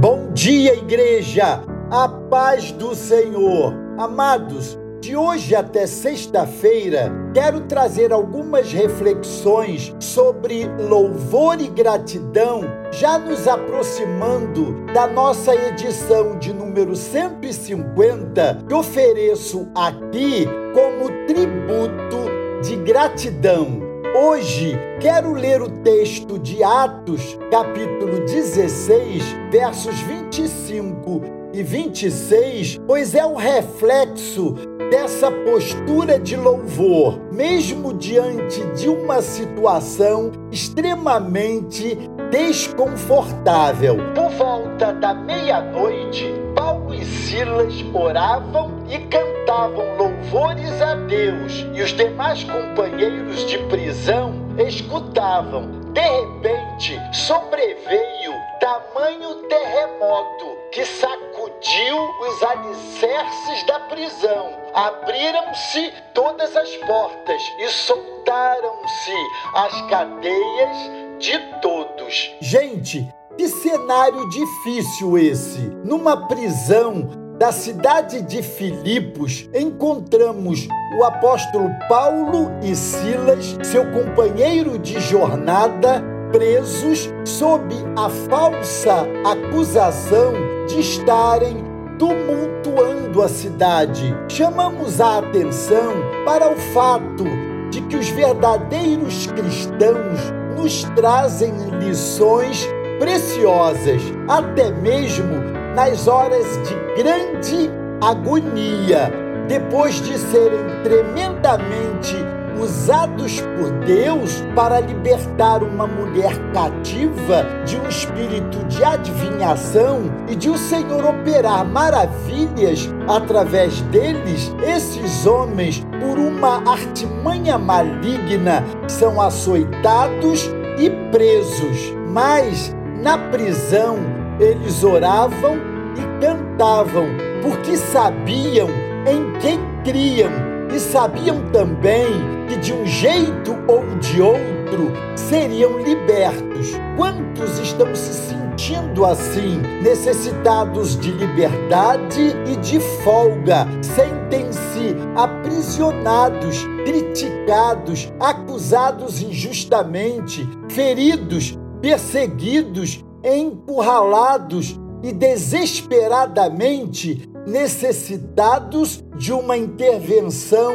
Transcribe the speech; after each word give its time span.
Bom 0.00 0.30
dia, 0.32 0.76
igreja! 0.76 1.60
A 1.90 2.08
paz 2.08 2.70
do 2.70 2.94
Senhor. 2.94 3.74
Amados, 3.98 4.78
de 5.00 5.16
hoje 5.16 5.56
até 5.56 5.88
sexta-feira, 5.88 7.10
quero 7.34 7.62
trazer 7.62 8.12
algumas 8.12 8.72
reflexões 8.72 9.92
sobre 9.98 10.68
louvor 10.88 11.60
e 11.60 11.66
gratidão, 11.66 12.60
já 12.92 13.18
nos 13.18 13.48
aproximando 13.48 14.86
da 14.94 15.08
nossa 15.08 15.52
edição 15.52 16.38
de 16.38 16.52
número 16.52 16.94
150, 16.94 18.66
que 18.68 18.74
ofereço 18.74 19.68
aqui 19.74 20.46
como 20.74 21.26
tributo 21.26 22.62
de 22.62 22.76
gratidão. 22.76 23.87
Hoje 24.20 24.76
quero 24.98 25.32
ler 25.32 25.62
o 25.62 25.70
texto 25.70 26.40
de 26.40 26.60
Atos, 26.60 27.38
capítulo 27.52 28.18
16, 28.26 29.22
versos 29.48 29.94
25 30.00 31.22
e 31.54 31.62
26, 31.62 32.80
pois 32.84 33.14
é 33.14 33.24
o 33.24 33.36
reflexo 33.36 34.56
dessa 34.90 35.30
postura 35.30 36.18
de 36.18 36.34
louvor, 36.34 37.20
mesmo 37.32 37.94
diante 37.94 38.60
de 38.74 38.88
uma 38.88 39.22
situação 39.22 40.32
extremamente 40.50 41.96
desconfortável. 42.32 43.98
Por 44.16 44.30
volta 44.30 44.94
da 44.94 45.14
meia-noite, 45.14 46.34
Paulo 46.56 46.92
e 46.92 47.04
Silas 47.04 47.72
oravam 47.94 48.77
e 48.88 48.98
cantavam 49.06 49.96
louvores 49.96 50.80
a 50.80 50.94
Deus, 50.94 51.66
e 51.74 51.82
os 51.82 51.90
demais 51.90 52.44
companheiros 52.44 53.46
de 53.46 53.58
prisão 53.64 54.32
escutavam. 54.58 55.78
De 55.92 56.00
repente, 56.00 56.98
sobreveio 57.12 58.32
tamanho 58.60 59.34
terremoto 59.48 60.56
que 60.72 60.84
sacudiu 60.84 61.96
os 62.20 62.42
alicerces 62.42 63.66
da 63.66 63.80
prisão. 63.80 64.52
Abriram-se 64.74 65.92
todas 66.14 66.54
as 66.56 66.76
portas 66.76 67.42
e 67.58 67.68
soltaram-se 67.68 69.14
as 69.54 69.82
cadeias 69.82 70.76
de 71.18 71.38
todos. 71.60 72.36
Gente, 72.40 73.08
que 73.36 73.48
cenário 73.48 74.28
difícil 74.28 75.16
esse! 75.18 75.60
Numa 75.84 76.28
prisão 76.28 77.27
da 77.38 77.52
cidade 77.52 78.20
de 78.22 78.42
Filipos, 78.42 79.48
encontramos 79.54 80.66
o 80.98 81.04
apóstolo 81.04 81.70
Paulo 81.88 82.50
e 82.62 82.74
Silas, 82.74 83.56
seu 83.62 83.84
companheiro 83.92 84.76
de 84.76 84.98
jornada, 84.98 86.02
presos 86.32 87.08
sob 87.24 87.74
a 87.96 88.10
falsa 88.28 89.06
acusação 89.24 90.32
de 90.66 90.80
estarem 90.80 91.64
tumultuando 91.96 93.22
a 93.22 93.28
cidade. 93.28 94.14
Chamamos 94.28 95.00
a 95.00 95.18
atenção 95.18 95.94
para 96.24 96.50
o 96.50 96.56
fato 96.56 97.24
de 97.70 97.82
que 97.82 97.96
os 97.96 98.08
verdadeiros 98.08 99.28
cristãos 99.28 100.32
nos 100.56 100.82
trazem 100.96 101.52
lições 101.78 102.66
preciosas, 102.98 104.02
até 104.26 104.72
mesmo 104.72 105.57
nas 105.78 106.08
horas 106.08 106.44
de 106.66 107.00
grande 107.00 107.70
agonia, 108.00 109.12
depois 109.46 109.94
de 110.02 110.18
serem 110.18 110.82
tremendamente 110.82 112.16
usados 112.60 113.40
por 113.40 113.70
Deus 113.86 114.42
para 114.56 114.80
libertar 114.80 115.62
uma 115.62 115.86
mulher 115.86 116.36
cativa 116.52 117.46
de 117.64 117.76
um 117.76 117.88
espírito 117.88 118.58
de 118.66 118.82
adivinhação 118.82 120.12
e 120.28 120.34
de 120.34 120.50
o 120.50 120.58
Senhor 120.58 121.04
operar 121.04 121.64
maravilhas 121.64 122.92
através 123.06 123.80
deles, 123.82 124.52
esses 124.66 125.26
homens, 125.26 125.86
por 126.00 126.18
uma 126.18 126.68
artimanha 126.68 127.56
maligna, 127.56 128.64
são 128.88 129.20
açoitados 129.20 130.50
e 130.76 130.90
presos. 131.12 131.94
Mas 132.08 132.74
na 133.00 133.16
prisão, 133.16 134.17
eles 134.40 134.84
oravam 134.84 135.56
e 135.96 136.20
cantavam, 136.20 137.06
porque 137.42 137.76
sabiam 137.76 138.68
em 139.06 139.38
quem 139.40 139.58
criam 139.84 140.30
e 140.74 140.78
sabiam 140.78 141.40
também 141.50 142.06
que 142.48 142.56
de 142.56 142.72
um 142.72 142.86
jeito 142.86 143.56
ou 143.66 143.84
de 143.98 144.20
outro 144.20 144.92
seriam 145.16 145.78
libertos. 145.78 146.72
Quantos 146.96 147.58
estão 147.58 147.94
se 147.94 148.12
sentindo 148.12 149.04
assim, 149.04 149.60
necessitados 149.82 150.98
de 150.98 151.10
liberdade 151.10 152.34
e 152.46 152.56
de 152.56 152.80
folga, 153.02 153.66
sentem-se 153.80 154.96
aprisionados, 155.16 156.64
criticados, 156.84 158.12
acusados 158.20 159.22
injustamente, 159.22 160.48
feridos 160.68 161.56
perseguidos, 161.80 163.04
empurralados 163.22 164.78
e 165.02 165.12
desesperadamente 165.12 167.28
necessitados 167.46 169.04
de 169.16 169.32
uma 169.32 169.56
intervenção 169.56 170.72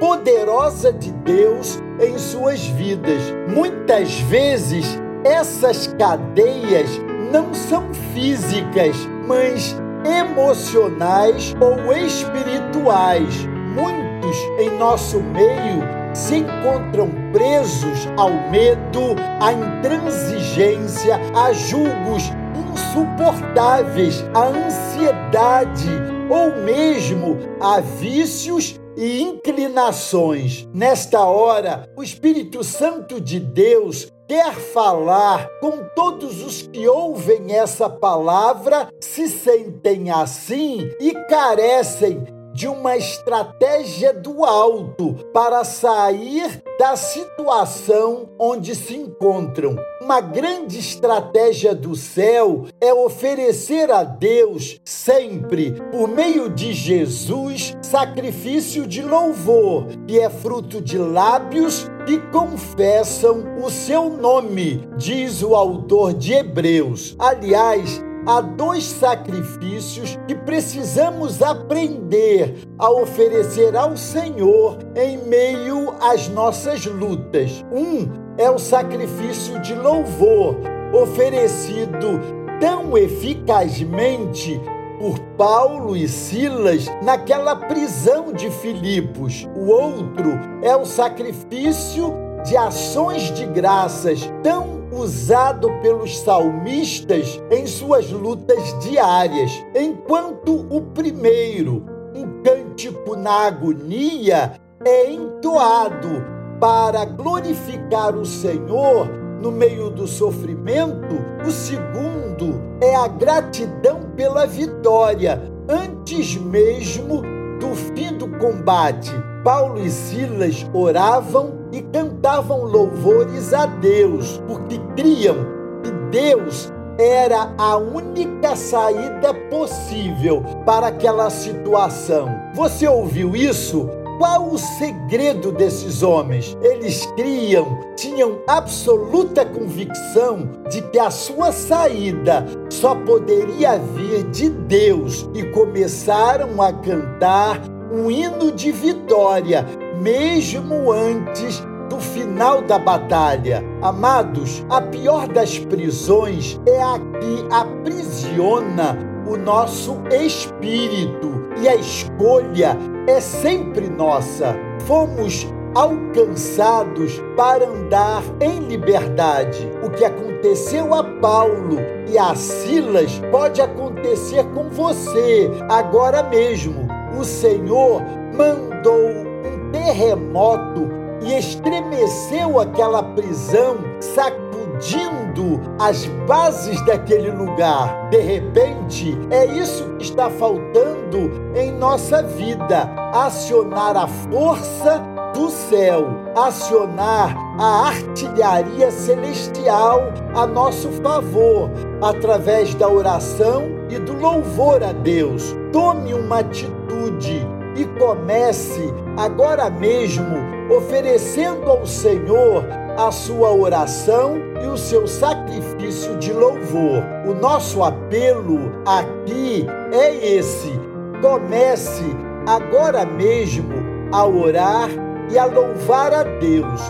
poderosa 0.00 0.92
de 0.92 1.12
Deus 1.12 1.78
em 2.00 2.18
suas 2.18 2.66
vidas. 2.66 3.22
Muitas 3.48 4.18
vezes 4.20 4.98
essas 5.24 5.86
cadeias 5.98 6.88
não 7.32 7.54
são 7.54 7.92
físicas, 8.12 8.96
mas 9.26 9.74
emocionais 10.04 11.54
ou 11.60 11.92
espirituais. 11.92 13.46
Muitos 13.74 14.36
em 14.58 14.70
nosso 14.78 15.20
meio 15.20 16.05
se 16.16 16.36
encontram 16.36 17.10
presos 17.30 18.08
ao 18.16 18.30
medo, 18.50 19.14
à 19.38 19.52
intransigência, 19.52 21.20
a 21.34 21.52
julgos 21.52 22.32
insuportáveis, 22.72 24.24
à 24.34 24.46
ansiedade 24.46 25.88
ou 26.30 26.62
mesmo 26.62 27.36
a 27.60 27.80
vícios 27.80 28.80
e 28.96 29.20
inclinações. 29.20 30.66
Nesta 30.72 31.20
hora, 31.20 31.86
o 31.94 32.02
Espírito 32.02 32.64
Santo 32.64 33.20
de 33.20 33.38
Deus 33.38 34.10
quer 34.26 34.54
falar 34.54 35.46
com 35.60 35.84
todos 35.94 36.42
os 36.42 36.62
que 36.62 36.88
ouvem 36.88 37.54
essa 37.54 37.90
palavra, 37.90 38.88
se 39.00 39.28
sentem 39.28 40.10
assim 40.10 40.90
e 40.98 41.12
carecem 41.28 42.35
de 42.56 42.66
uma 42.66 42.96
estratégia 42.96 44.14
do 44.14 44.42
alto 44.42 45.14
para 45.30 45.62
sair 45.62 46.62
da 46.78 46.96
situação 46.96 48.30
onde 48.38 48.74
se 48.74 48.96
encontram. 48.96 49.76
Uma 50.00 50.22
grande 50.22 50.78
estratégia 50.78 51.74
do 51.74 51.94
céu 51.94 52.64
é 52.80 52.94
oferecer 52.94 53.90
a 53.90 54.02
Deus 54.02 54.80
sempre, 54.82 55.72
por 55.92 56.08
meio 56.08 56.48
de 56.48 56.72
Jesus, 56.72 57.76
sacrifício 57.82 58.86
de 58.86 59.02
louvor, 59.02 59.88
que 60.06 60.18
é 60.18 60.30
fruto 60.30 60.80
de 60.80 60.96
lábios 60.96 61.90
que 62.06 62.18
confessam 62.30 63.44
o 63.62 63.70
seu 63.70 64.08
nome, 64.08 64.88
diz 64.96 65.42
o 65.42 65.54
autor 65.54 66.14
de 66.14 66.32
Hebreus. 66.32 67.14
Aliás, 67.18 68.02
há 68.26 68.40
dois 68.40 68.84
sacrifícios 68.84 70.18
que 70.26 70.34
precisamos 70.34 71.40
aprender 71.40 72.56
a 72.78 72.90
oferecer 72.90 73.76
ao 73.76 73.96
Senhor 73.96 74.78
em 74.96 75.18
meio 75.18 75.94
às 76.00 76.28
nossas 76.28 76.84
lutas. 76.84 77.64
Um 77.72 78.08
é 78.36 78.50
o 78.50 78.58
sacrifício 78.58 79.60
de 79.60 79.74
louvor, 79.74 80.56
oferecido 80.92 82.20
tão 82.60 82.98
eficazmente 82.98 84.60
por 84.98 85.18
Paulo 85.36 85.96
e 85.96 86.08
Silas 86.08 86.86
naquela 87.02 87.54
prisão 87.54 88.32
de 88.32 88.50
Filipos. 88.50 89.46
O 89.54 89.70
outro 89.70 90.30
é 90.62 90.74
o 90.74 90.84
sacrifício 90.84 92.12
de 92.44 92.56
ações 92.56 93.32
de 93.34 93.44
graças 93.46 94.30
tão 94.42 94.75
usado 94.96 95.70
pelos 95.82 96.18
salmistas 96.20 97.40
em 97.50 97.66
suas 97.66 98.10
lutas 98.10 98.78
diárias, 98.80 99.52
enquanto 99.74 100.66
o 100.70 100.80
primeiro, 100.80 101.84
um 102.14 102.42
cântico 102.42 103.14
na 103.14 103.46
agonia, 103.46 104.52
é 104.84 105.10
entoado 105.10 106.24
para 106.58 107.04
glorificar 107.04 108.16
o 108.16 108.24
Senhor 108.24 109.08
no 109.40 109.52
meio 109.52 109.90
do 109.90 110.06
sofrimento, 110.06 111.16
o 111.46 111.50
segundo 111.50 112.60
é 112.80 112.94
a 112.96 113.06
gratidão 113.06 114.00
pela 114.16 114.46
vitória, 114.46 115.40
antes 115.68 116.36
mesmo 116.36 117.22
do 117.60 117.74
fim 117.74 118.16
do 118.16 118.28
combate. 118.38 119.12
Paulo 119.44 119.80
e 119.80 119.90
Silas 119.90 120.66
oravam 120.72 121.65
cantavam 121.82 122.64
louvores 122.64 123.52
a 123.52 123.66
Deus, 123.66 124.40
porque 124.46 124.78
criam 124.96 125.36
que 125.82 125.90
Deus 126.10 126.72
era 126.98 127.52
a 127.58 127.76
única 127.76 128.56
saída 128.56 129.34
possível 129.50 130.42
para 130.64 130.88
aquela 130.88 131.28
situação. 131.30 132.28
Você 132.54 132.88
ouviu 132.88 133.36
isso? 133.36 133.88
Qual 134.18 134.48
o 134.48 134.56
segredo 134.56 135.52
desses 135.52 136.02
homens? 136.02 136.56
Eles 136.62 137.04
criam, 137.16 137.78
tinham 137.96 138.38
absoluta 138.46 139.44
convicção 139.44 140.48
de 140.70 140.80
que 140.80 140.98
a 140.98 141.10
sua 141.10 141.52
saída 141.52 142.46
só 142.70 142.94
poderia 142.94 143.78
vir 143.78 144.22
de 144.30 144.48
Deus 144.48 145.28
e 145.34 145.42
começaram 145.50 146.62
a 146.62 146.72
cantar 146.72 147.60
um 147.92 148.10
hino 148.10 148.50
de 148.50 148.72
vitória, 148.72 149.66
mesmo 150.00 150.92
antes 150.92 151.62
do 151.88 151.98
final 152.00 152.62
da 152.62 152.78
batalha. 152.78 153.64
Amados, 153.82 154.64
a 154.68 154.80
pior 154.80 155.28
das 155.28 155.58
prisões 155.58 156.60
é 156.66 156.82
a 156.82 156.98
que 156.98 157.46
aprisiona 157.50 158.98
o 159.26 159.36
nosso 159.36 159.96
espírito 160.10 161.46
e 161.60 161.68
a 161.68 161.74
escolha 161.74 162.76
é 163.06 163.20
sempre 163.20 163.88
nossa. 163.88 164.56
Fomos 164.86 165.46
alcançados 165.74 167.20
para 167.36 167.68
andar 167.68 168.22
em 168.40 168.60
liberdade. 168.60 169.70
O 169.82 169.90
que 169.90 170.04
aconteceu 170.04 170.94
a 170.94 171.04
Paulo 171.04 171.78
e 172.08 172.16
a 172.16 172.34
Silas 172.34 173.20
pode 173.30 173.60
acontecer 173.60 174.44
com 174.54 174.68
você 174.70 175.50
agora 175.68 176.22
mesmo. 176.22 176.88
O 177.18 177.24
Senhor 177.24 178.02
mandou 178.34 179.35
terremoto 179.72 180.88
e 181.22 181.38
estremeceu 181.38 182.60
aquela 182.60 183.02
prisão, 183.02 183.76
sacudindo 184.00 185.60
as 185.78 186.06
bases 186.26 186.80
daquele 186.84 187.30
lugar. 187.30 188.08
De 188.10 188.18
repente, 188.18 189.16
é 189.30 189.46
isso 189.46 189.84
que 189.96 190.04
está 190.04 190.28
faltando 190.30 191.30
em 191.54 191.72
nossa 191.72 192.22
vida: 192.22 192.90
acionar 193.12 193.96
a 193.96 194.06
força 194.06 195.02
do 195.34 195.50
céu, 195.50 196.06
acionar 196.34 197.36
a 197.58 197.88
artilharia 197.88 198.90
celestial 198.90 200.00
a 200.34 200.46
nosso 200.46 200.90
favor, 201.02 201.70
através 202.02 202.74
da 202.74 202.88
oração 202.88 203.64
e 203.90 203.98
do 203.98 204.14
louvor 204.14 204.82
a 204.82 204.92
Deus. 204.92 205.54
Tome 205.72 206.14
uma 206.14 206.38
atitude 206.38 207.46
e 207.76 207.84
comece 207.98 208.92
agora 209.16 209.68
mesmo 209.70 210.36
oferecendo 210.70 211.70
ao 211.70 211.86
Senhor 211.86 212.64
a 212.96 213.10
sua 213.10 213.52
oração 213.52 214.36
e 214.62 214.66
o 214.66 214.76
seu 214.76 215.06
sacrifício 215.06 216.16
de 216.16 216.32
louvor. 216.32 217.02
O 217.26 217.34
nosso 217.34 217.82
apelo 217.84 218.72
aqui 218.86 219.66
é 219.92 220.36
esse: 220.36 220.72
comece 221.20 222.04
agora 222.46 223.04
mesmo 223.04 223.74
a 224.12 224.24
orar 224.24 224.88
e 225.30 225.38
a 225.38 225.44
louvar 225.44 226.12
a 226.14 226.22
Deus. 226.22 226.80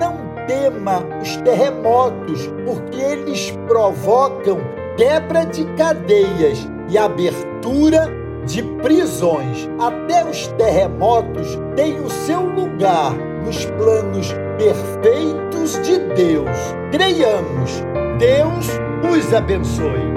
Não 0.00 0.32
tema 0.46 1.04
os 1.20 1.36
terremotos, 1.36 2.50
porque 2.66 3.00
eles 3.00 3.52
provocam 3.68 4.58
quebra 4.96 5.44
de 5.44 5.64
cadeias 5.76 6.68
e 6.88 6.98
abertura 6.98 8.21
de 8.46 8.62
prisões 8.62 9.68
até 9.78 10.28
os 10.28 10.46
terremotos 10.58 11.58
têm 11.76 12.00
o 12.00 12.10
seu 12.10 12.42
lugar 12.42 13.14
nos 13.44 13.64
planos 13.64 14.32
perfeitos 14.58 15.80
de 15.82 15.98
Deus. 16.14 16.56
Creiamos. 16.90 17.82
Deus 18.18 18.68
os 19.10 19.34
abençoe. 19.34 20.11